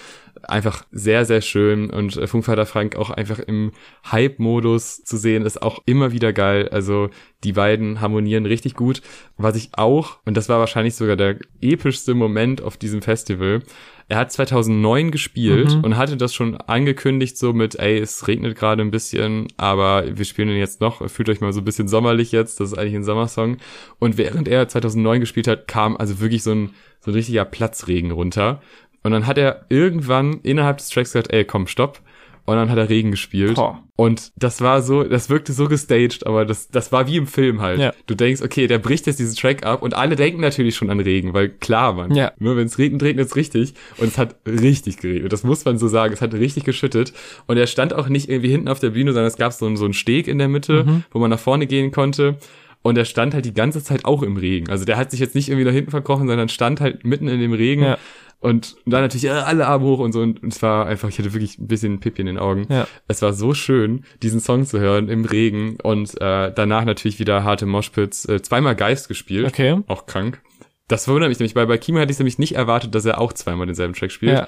[0.43, 1.89] Einfach sehr, sehr schön.
[1.89, 3.73] Und äh, Funkvater Frank auch einfach im
[4.09, 6.69] Hype-Modus zu sehen, ist auch immer wieder geil.
[6.69, 7.09] Also
[7.43, 9.01] die beiden harmonieren richtig gut.
[9.35, 13.63] Was ich auch, und das war wahrscheinlich sogar der epischste Moment auf diesem Festival,
[14.09, 15.83] er hat 2009 gespielt Mhm.
[15.83, 20.23] und hatte das schon angekündigt so mit, ey, es regnet gerade ein bisschen, aber wir
[20.25, 22.95] spielen den jetzt noch, fühlt euch mal so ein bisschen sommerlich jetzt, das ist eigentlich
[22.95, 23.57] ein Sommersong.
[23.99, 26.69] Und während er 2009 gespielt hat, kam also wirklich so ein,
[27.01, 28.61] so ein richtiger Platzregen runter.
[29.03, 32.01] Und dann hat er irgendwann innerhalb des Tracks gesagt, ey, komm, stopp.
[32.47, 33.55] Und dann hat er Regen gespielt.
[33.55, 33.83] Boah.
[33.97, 37.61] Und das war so, das wirkte so gestaged, aber das, das war wie im Film
[37.61, 37.77] halt.
[37.79, 37.93] Ja.
[38.05, 41.01] Du denkst, okay, der bricht jetzt diesen Track ab und alle denken natürlich schon an
[41.01, 42.15] Regen, weil klar, man.
[42.15, 42.31] Ja.
[42.39, 43.73] Nur wenn es regnet, regnet es richtig.
[43.97, 45.33] Und es hat richtig geregnet.
[45.33, 46.13] Das muss man so sagen.
[46.13, 47.11] Es hat richtig geschüttet.
[47.47, 49.75] Und er stand auch nicht irgendwie hinten auf der Bühne, sondern es gab so, einen-
[49.75, 51.03] so einen Steg in der Mitte, Mhm.
[51.11, 52.37] wo man nach vorne gehen konnte.
[52.83, 54.69] Und er stand halt die ganze Zeit auch im Regen.
[54.69, 57.41] Also der hat sich jetzt nicht irgendwie nach hinten verkrochen, sondern stand halt mitten in
[57.41, 57.81] dem Regen.
[57.83, 57.97] Ja.
[58.39, 60.21] Und dann natürlich äh, alle Arme hoch und so.
[60.21, 62.67] Und es war einfach, ich hatte wirklich ein bisschen Pipi in den Augen.
[62.69, 62.87] Ja.
[63.07, 65.77] Es war so schön, diesen Song zu hören im Regen.
[65.81, 68.25] Und äh, danach natürlich wieder harte Moshpits.
[68.25, 69.47] Äh, zweimal Geist gespielt.
[69.47, 69.81] Okay.
[69.87, 70.41] Auch krank.
[70.87, 73.33] Das verwundert mich nämlich, weil bei Kima hätte ich nämlich nicht erwartet, dass er auch
[73.33, 74.33] zweimal denselben Track spielt.
[74.33, 74.47] Ja.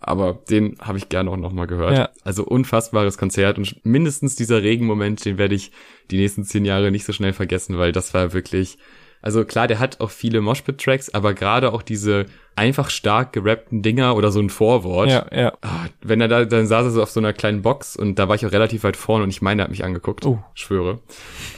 [0.00, 1.96] Aber den habe ich gerne auch nochmal gehört.
[1.96, 2.10] Ja.
[2.24, 5.72] Also unfassbares Konzert und mindestens dieser Regenmoment, den werde ich
[6.10, 8.78] die nächsten zehn Jahre nicht so schnell vergessen, weil das war wirklich,
[9.22, 12.26] also klar, der hat auch viele Moshpit-Tracks, aber gerade auch diese
[12.56, 15.10] einfach stark gerappten Dinger oder so ein Vorwort.
[15.10, 15.52] Ja, ja.
[15.60, 18.28] Ah, wenn er da, dann saß er so auf so einer kleinen Box und da
[18.28, 20.24] war ich auch relativ weit vorne und ich meine, er hat mich angeguckt.
[20.24, 20.42] Oh.
[20.54, 21.00] Schwöre.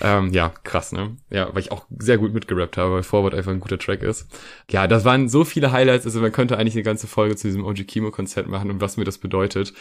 [0.00, 1.16] Ähm, ja, krass, ne?
[1.30, 4.26] Ja, weil ich auch sehr gut mitgerappt habe, weil Forward einfach ein guter Track ist.
[4.70, 7.64] Ja, das waren so viele Highlights, also man könnte eigentlich eine ganze Folge zu diesem
[7.64, 9.72] OG Kimo Konzert machen und was mir das bedeutet.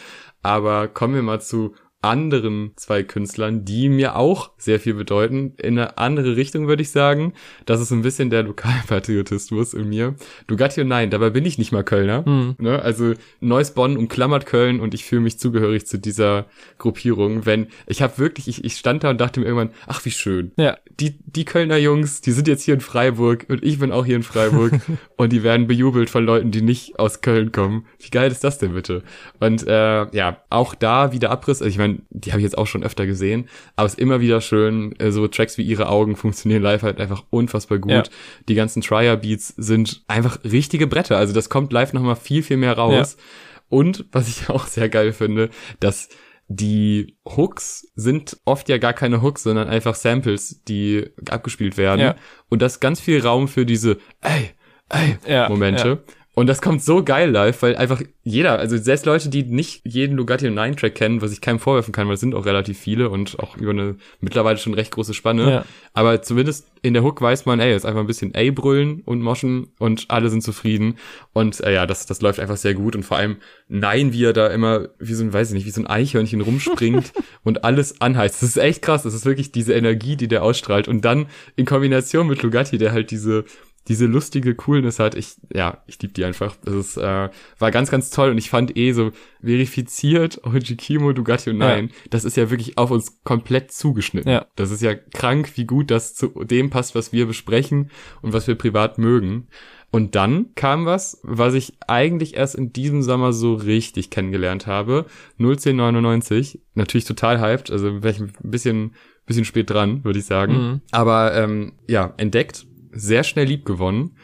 [0.42, 5.54] Aber kommen wir mal zu anderen zwei Künstlern, die mir auch sehr viel bedeuten.
[5.58, 7.32] In eine andere Richtung würde ich sagen.
[7.66, 10.14] Das ist ein bisschen der Lokalpatriotismus in mir.
[10.46, 12.24] Dugatti und nein, dabei bin ich nicht mal Kölner.
[12.24, 12.54] Hm.
[12.58, 12.80] Ne?
[12.80, 16.46] Also Neuss Bonn umklammert Köln und ich fühle mich zugehörig zu dieser
[16.78, 17.46] Gruppierung.
[17.46, 20.52] Wenn ich habe wirklich, ich, ich stand da und dachte mir irgendwann, ach wie schön.
[20.56, 20.78] Ja.
[21.00, 24.16] Die, die Kölner Jungs, die sind jetzt hier in Freiburg und ich bin auch hier
[24.16, 24.72] in Freiburg
[25.16, 27.86] und die werden bejubelt von Leuten, die nicht aus Köln kommen.
[27.98, 29.02] Wie geil ist das denn bitte?
[29.40, 31.60] Und äh, ja, auch da wieder Abriss.
[31.60, 34.20] Also ich meine, die habe ich jetzt auch schon öfter gesehen, aber es ist immer
[34.20, 34.94] wieder schön.
[34.98, 37.90] Äh, so Tracks wie ihre Augen funktionieren live halt einfach unfassbar gut.
[37.90, 38.02] Ja.
[38.48, 41.16] Die ganzen Trier Beats sind einfach richtige Bretter.
[41.16, 43.16] Also das kommt live noch mal viel viel mehr raus.
[43.18, 43.24] Ja.
[43.68, 46.08] Und was ich auch sehr geil finde, dass
[46.48, 52.00] die Hooks sind oft ja gar keine Hooks, sondern einfach Samples, die abgespielt werden.
[52.00, 52.16] Ja.
[52.48, 54.50] Und das ganz viel Raum für diese, ey,
[54.88, 55.88] ey, ja, Momente.
[55.88, 56.14] Ja.
[56.38, 60.16] Und das kommt so geil live, weil einfach jeder, also selbst Leute, die nicht jeden
[60.16, 63.10] Lugatti 9 Track kennen, was ich keinem vorwerfen kann, weil es sind auch relativ viele
[63.10, 65.50] und auch über eine mittlerweile schon recht große Spanne.
[65.50, 65.64] Ja.
[65.94, 69.20] Aber zumindest in der Hook weiß man, ey, ist einfach ein bisschen A brüllen und
[69.20, 70.98] moschen und alle sind zufrieden.
[71.32, 73.38] Und äh, ja, das, das läuft einfach sehr gut und vor allem
[73.70, 76.40] Nein, wie er da immer wie so ein, weiß ich nicht, wie so ein Eichhörnchen
[76.40, 77.12] rumspringt
[77.44, 78.42] und alles anheizt.
[78.42, 79.02] Das ist echt krass.
[79.02, 80.88] Das ist wirklich diese Energie, die der ausstrahlt.
[80.88, 83.44] Und dann in Kombination mit Lugatti, der halt diese
[83.88, 85.14] diese lustige Coolness hat.
[85.14, 86.54] Ich, ja, ich liebe die einfach.
[86.64, 91.50] Das ist, äh, war ganz, ganz toll und ich fand eh so verifiziert, Ojikimo, Dugatti
[91.50, 91.94] und Nein, ja.
[92.10, 94.30] das ist ja wirklich auf uns komplett zugeschnitten.
[94.30, 94.46] Ja.
[94.56, 98.46] Das ist ja krank, wie gut das zu dem passt, was wir besprechen und was
[98.46, 99.48] wir privat mögen.
[99.90, 105.06] Und dann kam was, was ich eigentlich erst in diesem Sommer so richtig kennengelernt habe.
[105.38, 108.92] 01099, natürlich total hyped, also wäre ich ein bisschen,
[109.24, 110.52] bisschen spät dran, würde ich sagen.
[110.52, 110.80] Mhm.
[110.90, 114.16] Aber ähm, ja, entdeckt sehr schnell lieb gewonnen.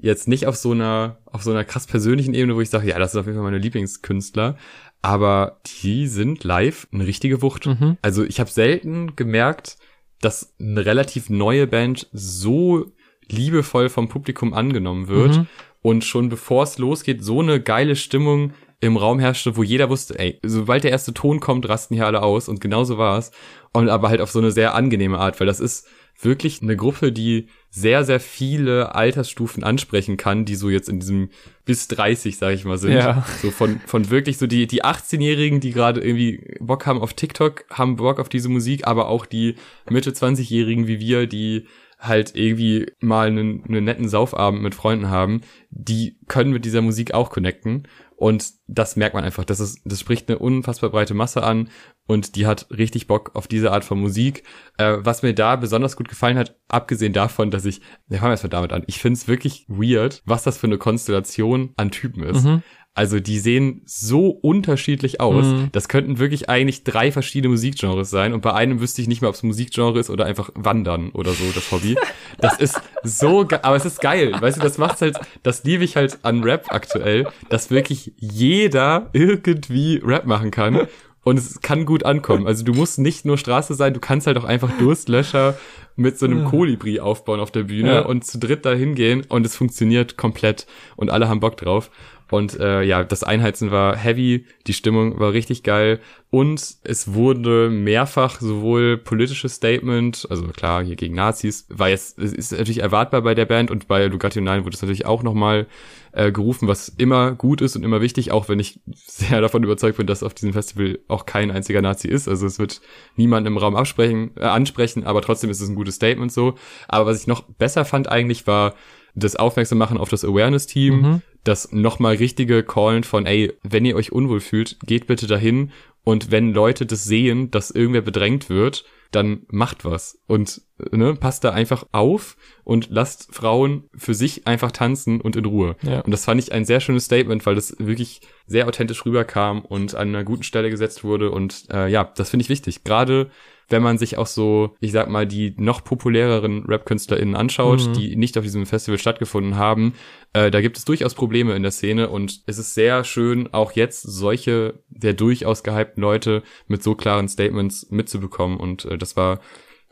[0.00, 2.98] Jetzt nicht auf so einer, auf so einer krass persönlichen Ebene, wo ich sage, ja,
[2.98, 4.56] das ist auf jeden Fall meine Lieblingskünstler.
[5.02, 7.66] Aber die sind live eine richtige Wucht.
[7.66, 7.96] Mhm.
[8.02, 9.76] Also ich habe selten gemerkt,
[10.20, 12.92] dass eine relativ neue Band so
[13.28, 15.46] liebevoll vom Publikum angenommen wird mhm.
[15.82, 20.18] und schon bevor es losgeht, so eine geile Stimmung im Raum herrschte, wo jeder wusste,
[20.18, 23.32] ey, sobald der erste Ton kommt, rasten hier alle aus und genauso war es.
[23.72, 25.86] Und aber halt auf so eine sehr angenehme Art, weil das ist
[26.20, 31.30] wirklich eine Gruppe, die sehr, sehr viele Altersstufen ansprechen kann, die so jetzt in diesem
[31.64, 32.92] bis 30, sag ich mal, sind.
[32.92, 33.24] Ja.
[33.40, 37.64] So von, von wirklich so die, die 18-Jährigen, die gerade irgendwie Bock haben auf TikTok,
[37.70, 39.54] haben Bock auf diese Musik, aber auch die
[39.88, 41.66] Mitte 20-Jährigen wie wir, die
[41.98, 47.12] halt irgendwie mal einen, einen netten Saufabend mit Freunden haben, die können mit dieser Musik
[47.12, 47.88] auch connecten.
[48.18, 49.44] Und das merkt man einfach.
[49.44, 51.70] Das ist, das spricht eine unfassbar breite Masse an
[52.08, 54.42] und die hat richtig Bock auf diese Art von Musik.
[54.76, 58.50] Äh, was mir da besonders gut gefallen hat, abgesehen davon, dass ich, wir fangen erstmal
[58.50, 58.82] damit an.
[58.88, 62.42] Ich finde es wirklich weird, was das für eine Konstellation an Typen ist.
[62.42, 62.64] Mhm.
[62.98, 65.46] Also die sehen so unterschiedlich aus.
[65.46, 65.68] Mhm.
[65.70, 68.32] Das könnten wirklich eigentlich drei verschiedene Musikgenres sein.
[68.32, 71.30] Und bei einem wüsste ich nicht mehr, ob es Musikgenre ist oder einfach Wandern oder
[71.30, 71.96] so, das Hobby.
[72.40, 74.32] Das ist so, aber es ist geil.
[74.40, 79.10] Weißt du, das macht halt, das liebe ich halt an Rap aktuell, dass wirklich jeder
[79.12, 80.88] irgendwie Rap machen kann.
[81.22, 82.48] Und es kann gut ankommen.
[82.48, 85.56] Also du musst nicht nur Straße sein, du kannst halt auch einfach Durstlöscher
[85.94, 88.00] mit so einem Kolibri aufbauen auf der Bühne ja.
[88.00, 91.90] und zu dritt da hingehen und es funktioniert komplett und alle haben Bock drauf.
[92.30, 97.70] Und äh, ja, das Einheizen war heavy, die Stimmung war richtig geil und es wurde
[97.70, 103.22] mehrfach sowohl politisches Statement, also klar, hier gegen Nazis, war jetzt, es ist natürlich erwartbar
[103.22, 105.66] bei der Band und bei Lugatti 9 wurde es natürlich auch nochmal
[106.12, 109.96] äh, gerufen, was immer gut ist und immer wichtig, auch wenn ich sehr davon überzeugt
[109.96, 112.28] bin, dass auf diesem Festival auch kein einziger Nazi ist.
[112.28, 112.82] Also es wird
[113.16, 116.56] niemand im Raum absprechen, äh, ansprechen, aber trotzdem ist es ein gutes Statement so.
[116.88, 118.74] Aber was ich noch besser fand eigentlich war,
[119.14, 121.22] das Aufmerksam machen auf das Awareness-Team, mhm.
[121.44, 125.72] Das nochmal richtige Callen von, ey, wenn ihr euch unwohl fühlt, geht bitte dahin
[126.04, 131.44] und wenn Leute das sehen, dass irgendwer bedrängt wird, dann macht was und ne, passt
[131.44, 135.76] da einfach auf und lasst Frauen für sich einfach tanzen und in Ruhe.
[135.82, 136.00] Ja.
[136.00, 139.94] Und das fand ich ein sehr schönes Statement, weil das wirklich sehr authentisch rüberkam und
[139.94, 141.30] an einer guten Stelle gesetzt wurde.
[141.30, 142.84] Und äh, ja, das finde ich wichtig.
[142.84, 143.30] Gerade
[143.68, 147.92] wenn man sich auch so, ich sag mal, die noch populäreren Rap-KünstlerInnen anschaut, mhm.
[147.94, 149.94] die nicht auf diesem Festival stattgefunden haben,
[150.32, 153.72] äh, da gibt es durchaus Probleme in der Szene und es ist sehr schön, auch
[153.72, 159.40] jetzt solche der durchaus gehypten Leute mit so klaren Statements mitzubekommen und äh, das war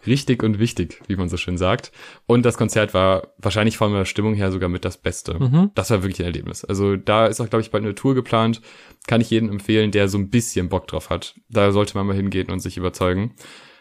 [0.07, 1.93] richtig und wichtig, wie man so schön sagt.
[2.27, 5.39] Und das Konzert war wahrscheinlich von der Stimmung her sogar mit das Beste.
[5.39, 5.71] Mhm.
[5.75, 6.65] Das war wirklich ein Erlebnis.
[6.65, 8.61] Also da ist auch, glaube ich, bald eine Tour geplant.
[9.07, 11.35] Kann ich jedem empfehlen, der so ein bisschen Bock drauf hat.
[11.49, 13.35] Da sollte man mal hingehen und sich überzeugen.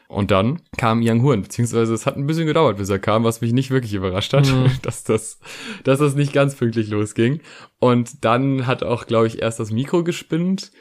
[0.08, 3.42] Und dann kam Yang Huan, beziehungsweise es hat ein bisschen gedauert, bis er kam, was
[3.42, 4.72] mich nicht wirklich überrascht hat, mhm.
[4.82, 5.40] dass das,
[5.84, 7.42] dass das nicht ganz pünktlich losging.
[7.80, 10.72] Und dann hat auch, glaube ich, erst das Mikro gespinnt,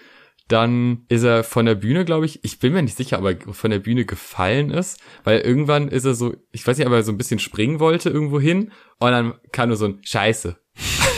[0.48, 3.70] dann ist er von der Bühne, glaube ich, ich bin mir nicht sicher, aber von
[3.70, 7.12] der Bühne gefallen ist, weil irgendwann ist er so, ich weiß nicht, aber er so
[7.12, 10.58] ein bisschen springen wollte irgendwo hin und dann kam nur so ein Scheiße.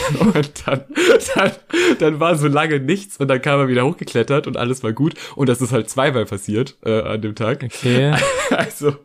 [0.20, 0.84] und dann,
[1.34, 1.52] dann,
[1.98, 5.14] dann war so lange nichts und dann kam er wieder hochgeklettert und alles war gut
[5.34, 7.62] und das ist halt zweimal passiert äh, an dem Tag.
[7.62, 8.14] Okay.
[8.50, 8.96] Also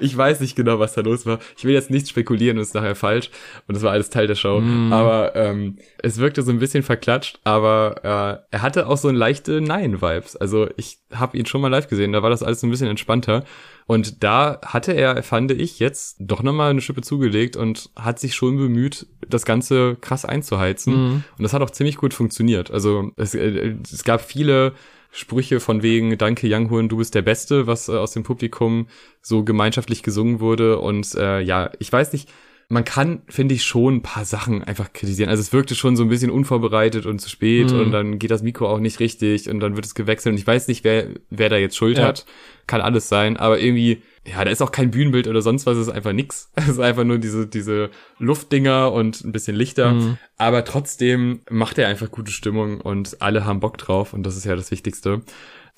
[0.00, 1.38] ich weiß nicht genau, was da los war.
[1.56, 3.30] Ich will jetzt nicht spekulieren, das ist nachher falsch.
[3.66, 4.60] Und das war alles Teil der Show.
[4.60, 4.92] Mm.
[4.92, 9.14] Aber ähm, es wirkte so ein bisschen verklatscht, aber äh, er hatte auch so ein
[9.14, 10.36] leichte Nein-Vibes.
[10.36, 12.88] Also ich habe ihn schon mal live gesehen, da war das alles so ein bisschen
[12.88, 13.44] entspannter.
[13.86, 18.34] Und da hatte er, fand ich, jetzt doch nochmal eine Schippe zugelegt und hat sich
[18.34, 20.94] schon bemüht, das Ganze krass einzuheizen.
[20.94, 21.24] Mm.
[21.36, 22.70] Und das hat auch ziemlich gut funktioniert.
[22.70, 24.72] Also es, äh, es gab viele
[25.16, 28.88] Sprüche von wegen Danke Young Hoon, du bist der Beste, was äh, aus dem Publikum
[29.22, 30.80] so gemeinschaftlich gesungen wurde.
[30.80, 32.28] Und äh, ja, ich weiß nicht,
[32.68, 35.28] man kann, finde ich, schon ein paar Sachen einfach kritisieren.
[35.28, 37.80] Also es wirkte schon so ein bisschen unvorbereitet und zu spät mhm.
[37.80, 40.32] und dann geht das Mikro auch nicht richtig und dann wird es gewechselt.
[40.32, 42.04] Und ich weiß nicht, wer, wer da jetzt Schuld ja.
[42.04, 42.26] hat.
[42.66, 45.88] Kann alles sein, aber irgendwie, ja, da ist auch kein Bühnenbild oder sonst was, es
[45.88, 46.50] ist einfach nix.
[46.56, 49.92] Es ist einfach nur diese, diese Luftdinger und ein bisschen Lichter.
[49.92, 50.18] Mhm.
[50.38, 54.44] Aber trotzdem macht er einfach gute Stimmung und alle haben Bock drauf und das ist
[54.44, 55.20] ja das Wichtigste.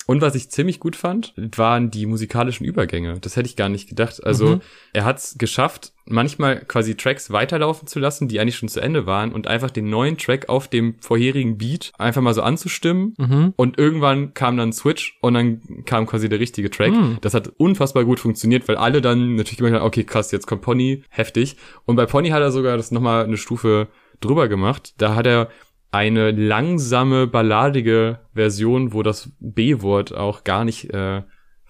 [0.07, 3.19] Und was ich ziemlich gut fand, waren die musikalischen Übergänge.
[3.19, 4.23] Das hätte ich gar nicht gedacht.
[4.25, 4.61] Also mhm.
[4.93, 9.05] er hat es geschafft, manchmal quasi Tracks weiterlaufen zu lassen, die eigentlich schon zu Ende
[9.05, 13.15] waren und einfach den neuen Track auf dem vorherigen Beat einfach mal so anzustimmen.
[13.17, 13.53] Mhm.
[13.57, 16.93] Und irgendwann kam dann Switch und dann kam quasi der richtige Track.
[16.93, 17.17] Mhm.
[17.19, 20.61] Das hat unfassbar gut funktioniert, weil alle dann natürlich gemerkt haben, okay, krass, jetzt kommt
[20.61, 21.57] Pony, heftig.
[21.85, 23.89] Und bei Pony hat er sogar das nochmal eine Stufe
[24.21, 24.93] drüber gemacht.
[24.97, 25.49] Da hat er
[25.91, 31.23] eine langsame, balladige Version, wo das B-Wort auch gar nicht äh,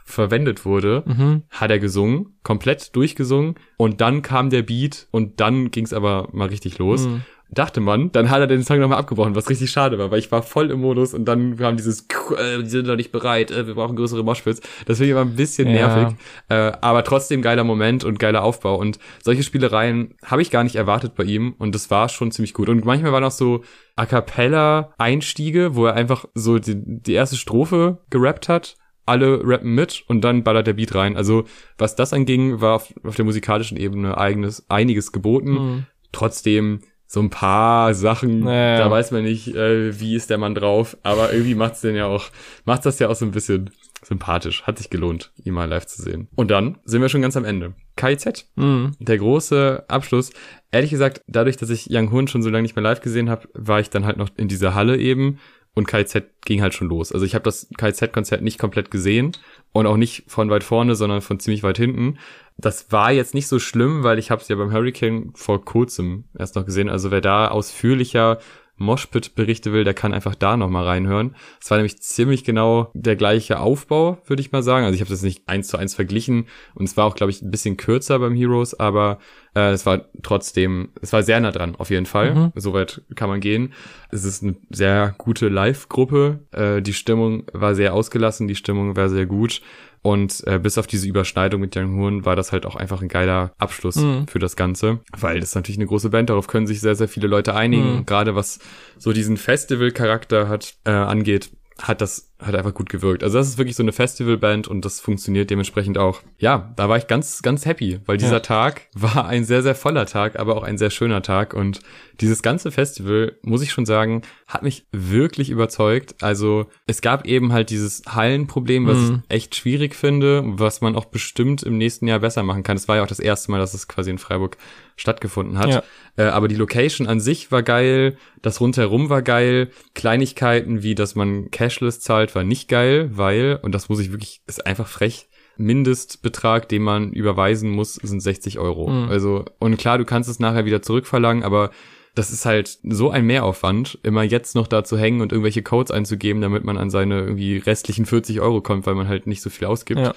[0.03, 1.43] verwendet wurde, mhm.
[1.49, 6.47] hat er gesungen, komplett durchgesungen und dann kam der Beat und dann ging's aber mal
[6.47, 7.08] richtig los.
[7.08, 7.21] Mhm.
[7.49, 10.31] Dachte man, dann hat er den Song nochmal abgebrochen, was richtig schade war, weil ich
[10.31, 12.01] war voll im Modus und dann kam dieses,
[12.38, 14.62] äh, die sind noch nicht bereit, äh, wir brauchen größere Moshpits.
[14.86, 15.88] Das finde ich immer ein bisschen ja.
[15.88, 16.17] nervig,
[16.49, 20.75] äh, aber trotzdem geiler Moment und geiler Aufbau und solche Spielereien habe ich gar nicht
[20.75, 22.69] erwartet bei ihm und das war schon ziemlich gut.
[22.69, 23.63] Und manchmal waren auch so
[23.95, 28.75] A cappella Einstiege, wo er einfach so die, die erste Strophe gerappt hat
[29.07, 31.15] alle rappen mit und dann ballert der Beat rein.
[31.15, 31.45] Also
[31.77, 35.51] was das anging, war auf, auf der musikalischen Ebene eigenes, einiges geboten.
[35.51, 35.86] Mhm.
[36.12, 38.80] Trotzdem so ein paar Sachen, naja.
[38.80, 42.06] da weiß man nicht, äh, wie ist der Mann drauf, aber irgendwie macht's den ja
[42.06, 42.26] auch,
[42.65, 43.72] macht's das ja auch so ein bisschen
[44.04, 44.63] sympathisch.
[44.63, 46.28] Hat sich gelohnt, ihn mal live zu sehen.
[46.36, 47.74] Und dann sind wir schon ganz am Ende.
[47.96, 48.91] KIZ, mhm.
[49.00, 50.32] der große Abschluss.
[50.72, 53.48] Ehrlich gesagt, dadurch, dass ich Young Hun schon so lange nicht mehr live gesehen habe,
[53.54, 55.39] war ich dann halt noch in dieser Halle eben
[55.78, 57.12] und KZ ging halt schon los.
[57.12, 59.32] Also ich habe das KZ-Konzert nicht komplett gesehen
[59.72, 62.18] und auch nicht von weit vorne, sondern von ziemlich weit hinten.
[62.58, 66.26] Das war jetzt nicht so schlimm, weil ich habe es ja beim Hurricane vor kurzem
[66.38, 66.90] erst noch gesehen.
[66.90, 68.40] Also wer da ausführlicher
[68.78, 71.36] Moshpit Berichte will, der kann einfach da nochmal reinhören.
[71.60, 74.86] Es war nämlich ziemlich genau der gleiche Aufbau, würde ich mal sagen.
[74.86, 77.42] Also ich habe das nicht eins zu eins verglichen und es war auch, glaube ich,
[77.42, 79.20] ein bisschen kürzer beim Heroes, aber
[79.56, 82.36] äh, es war trotzdem, es war sehr nah dran, auf jeden Fall.
[82.36, 82.52] Mhm.
[82.56, 83.74] Soweit kann man gehen.
[84.12, 86.40] Es ist eine sehr gute Live-Gruppe.
[86.52, 89.62] Äh, die Stimmung war sehr ausgelassen, die Stimmung war sehr gut.
[90.08, 93.10] Und äh, bis auf diese Überschneidung mit Young Hoon war das halt auch einfach ein
[93.10, 94.26] geiler Abschluss mhm.
[94.30, 97.10] für das Ganze, weil das ist natürlich eine große Band, darauf können sich sehr, sehr
[97.10, 98.06] viele Leute einigen, mhm.
[98.06, 98.60] gerade was
[98.98, 101.50] so diesen Festival-Charakter hat, äh, angeht
[101.82, 103.23] hat das hat einfach gut gewirkt.
[103.23, 106.21] Also das ist wirklich so eine Festivalband und das funktioniert dementsprechend auch.
[106.38, 108.39] Ja, da war ich ganz ganz happy, weil dieser ja.
[108.41, 111.80] Tag war ein sehr sehr voller Tag, aber auch ein sehr schöner Tag und
[112.21, 116.15] dieses ganze Festival, muss ich schon sagen, hat mich wirklich überzeugt.
[116.21, 119.23] Also es gab eben halt dieses Hallenproblem, was mhm.
[119.28, 122.78] ich echt schwierig finde, was man auch bestimmt im nächsten Jahr besser machen kann.
[122.78, 124.58] Es war ja auch das erste Mal, dass es quasi in Freiburg
[124.95, 125.69] stattgefunden hat.
[125.69, 125.84] Ja.
[126.17, 129.69] Äh, aber die Location an sich war geil, das rundherum war geil.
[129.93, 134.42] Kleinigkeiten wie, dass man cashless zahlt, war nicht geil, weil, und das muss ich wirklich,
[134.48, 138.90] ist einfach frech, Mindestbetrag, den man überweisen muss, sind 60 Euro.
[138.90, 139.10] Mhm.
[139.10, 141.72] Also, und klar, du kannst es nachher wieder zurückverlangen, aber
[142.18, 145.92] das ist halt so ein Mehraufwand, immer jetzt noch da zu hängen und irgendwelche Codes
[145.92, 149.50] einzugeben, damit man an seine irgendwie restlichen 40 Euro kommt, weil man halt nicht so
[149.50, 150.00] viel ausgibt.
[150.00, 150.13] Ja.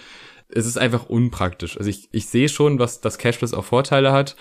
[0.49, 1.77] Es ist einfach unpraktisch.
[1.77, 4.35] Also ich, ich sehe schon, was das Cashless auch Vorteile hat,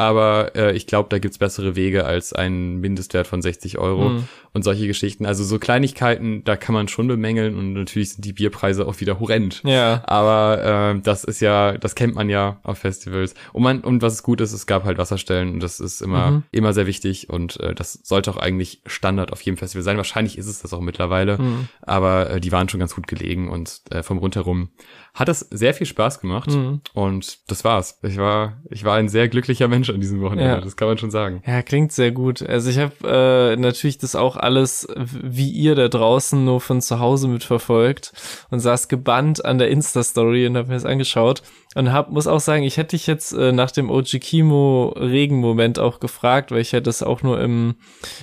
[0.00, 4.28] aber äh, ich glaube, da gibt's bessere Wege als einen Mindestwert von 60 Euro mhm.
[4.54, 5.26] und solche Geschichten.
[5.26, 9.20] Also so Kleinigkeiten, da kann man schon bemängeln und natürlich sind die Bierpreise auch wieder
[9.20, 9.60] horrend.
[9.62, 10.02] Ja.
[10.06, 13.34] Aber äh, das ist ja, das kennt man ja auf Festivals.
[13.52, 16.42] Und man und was gut ist, es gab halt Wasserstellen und das ist immer mhm.
[16.50, 19.98] immer sehr wichtig und äh, das sollte auch eigentlich Standard auf jedem Festival sein.
[19.98, 21.68] Wahrscheinlich ist es das auch mittlerweile, mhm.
[21.82, 24.70] aber äh, die waren schon ganz gut gelegen und äh, vom rundherum
[25.12, 26.80] hat es sehr viel Spaß gemacht mhm.
[26.94, 27.98] und das war's.
[28.02, 30.54] Ich war ich war ein sehr glücklicher Mensch Mensch an diesem Wochenende.
[30.54, 30.60] Ja.
[30.60, 31.42] Das kann man schon sagen.
[31.46, 32.42] Ja, klingt sehr gut.
[32.42, 37.00] Also ich habe äh, natürlich das auch alles, wie ihr da draußen, nur von zu
[37.00, 38.12] Hause mitverfolgt
[38.50, 41.42] und saß gebannt an der Insta-Story und habe mir das angeschaut
[41.76, 45.78] und hab, muss auch sagen, ich hätte dich jetzt äh, nach dem OG Kimo Regenmoment
[45.78, 47.76] auch gefragt, weil ich ja das auch nur im,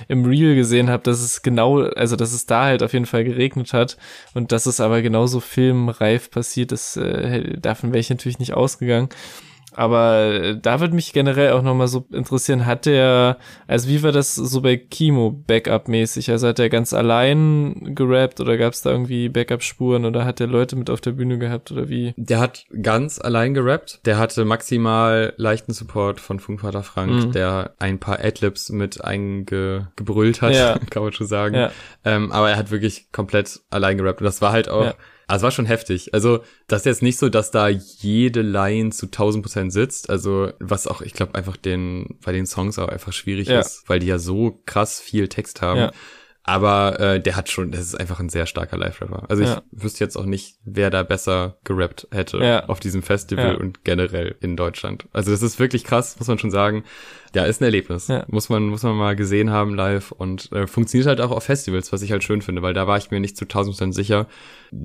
[0.08, 3.24] im Reel gesehen habe, dass es genau, also dass es da halt auf jeden Fall
[3.24, 3.96] geregnet hat
[4.34, 9.08] und dass es aber genauso filmreif passiert ist, äh, davon wäre ich natürlich nicht ausgegangen.
[9.74, 14.12] Aber äh, da würde mich generell auch nochmal so interessieren, hat der, also wie war
[14.12, 16.30] das so bei Kimo Backup-mäßig?
[16.30, 20.46] Also hat er ganz allein gerappt oder gab es da irgendwie Backup-Spuren oder hat der
[20.46, 22.14] Leute mit auf der Bühne gehabt oder wie?
[22.16, 24.00] Der hat ganz allein gerappt.
[24.06, 27.32] Der hatte maximal leichten Support von Funkvater Frank, mhm.
[27.32, 30.78] der ein paar Adlibs mit eingebrüllt hat, ja.
[30.90, 31.54] kann man schon sagen.
[31.54, 31.70] Ja.
[32.04, 34.94] Ähm, aber er hat wirklich komplett allein gerappt und das war halt auch ja
[35.28, 36.14] also war schon heftig.
[36.14, 40.08] Also das ist jetzt nicht so, dass da jede Line zu 1000 Prozent sitzt.
[40.08, 43.60] Also was auch, ich glaube, einfach den bei den Songs auch einfach schwierig ja.
[43.60, 45.80] ist, weil die ja so krass viel Text haben.
[45.80, 45.92] Ja.
[46.48, 49.24] Aber äh, der hat schon, das ist einfach ein sehr starker Live-Rapper.
[49.28, 49.60] Also ja.
[49.70, 52.64] ich wüsste jetzt auch nicht, wer da besser gerappt hätte ja.
[52.70, 53.58] auf diesem Festival ja.
[53.58, 55.04] und generell in Deutschland.
[55.12, 56.84] Also das ist wirklich krass, muss man schon sagen.
[57.34, 58.08] Ja, ist ein Erlebnis.
[58.08, 58.24] Ja.
[58.28, 61.92] Muss man, muss man mal gesehen haben live und äh, funktioniert halt auch auf Festivals,
[61.92, 64.26] was ich halt schön finde, weil da war ich mir nicht zu tausend Prozent sicher.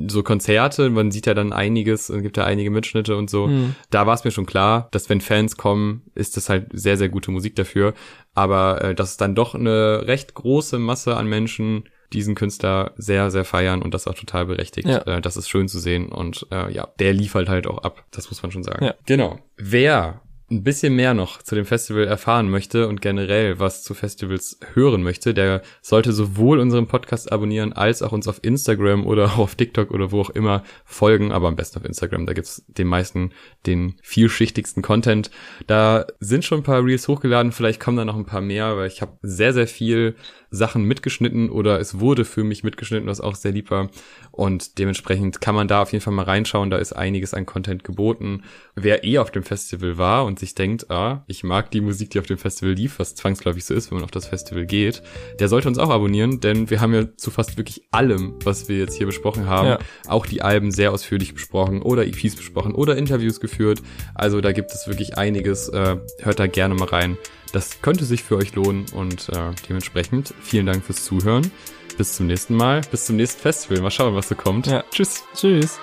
[0.08, 3.48] So Konzerte, man sieht ja dann einiges, es gibt ja einige Mitschnitte und so.
[3.48, 3.76] Mhm.
[3.90, 7.08] Da war es mir schon klar, dass wenn Fans kommen, ist das halt sehr, sehr
[7.08, 7.94] gute Musik dafür.
[8.34, 13.32] Aber äh, dass es dann doch eine recht große Masse an Menschen diesen Künstler sehr,
[13.32, 14.88] sehr feiern und das auch total berechtigt.
[14.88, 15.00] Ja.
[15.00, 18.06] Äh, das ist schön zu sehen und äh, ja, der liefert halt auch ab.
[18.12, 18.86] Das muss man schon sagen.
[18.86, 18.96] Ja.
[19.06, 19.40] Genau.
[19.58, 24.60] Wer ein bisschen mehr noch zu dem Festival erfahren möchte und generell was zu Festivals
[24.74, 29.38] hören möchte, der sollte sowohl unseren Podcast abonnieren als auch uns auf Instagram oder auch
[29.40, 32.26] auf TikTok oder wo auch immer folgen, aber am besten auf Instagram.
[32.26, 33.32] Da gibt's den meisten,
[33.66, 35.32] den vielschichtigsten Content.
[35.68, 38.88] Da sind schon ein paar Reels hochgeladen, vielleicht kommen da noch ein paar mehr, weil
[38.88, 40.16] ich habe sehr, sehr viel
[40.54, 43.90] Sachen mitgeschnitten oder es wurde für mich mitgeschnitten, was auch sehr lieb war.
[44.32, 46.70] Und dementsprechend kann man da auf jeden Fall mal reinschauen.
[46.70, 48.44] Da ist einiges an Content geboten.
[48.76, 52.20] Wer eh auf dem Festival war und sich denkt, ah, ich mag die Musik, die
[52.20, 55.02] auf dem Festival lief, was zwangsläufig so ist, wenn man auf das Festival geht,
[55.40, 58.78] der sollte uns auch abonnieren, denn wir haben ja zu fast wirklich allem, was wir
[58.78, 59.80] jetzt hier besprochen haben, ja.
[60.08, 63.82] auch die Alben sehr ausführlich besprochen oder EPs besprochen oder Interviews geführt.
[64.14, 65.70] Also da gibt es wirklich einiges.
[65.70, 67.18] Äh, hört da gerne mal rein.
[67.54, 71.50] Das könnte sich für euch lohnen und äh, dementsprechend vielen Dank fürs Zuhören.
[71.98, 73.82] Bis zum nächsten Mal, bis zum nächsten Festival.
[73.82, 74.66] Mal schauen, was so kommt.
[74.66, 74.84] Ja.
[74.92, 75.24] Tschüss.
[75.36, 75.80] Tschüss.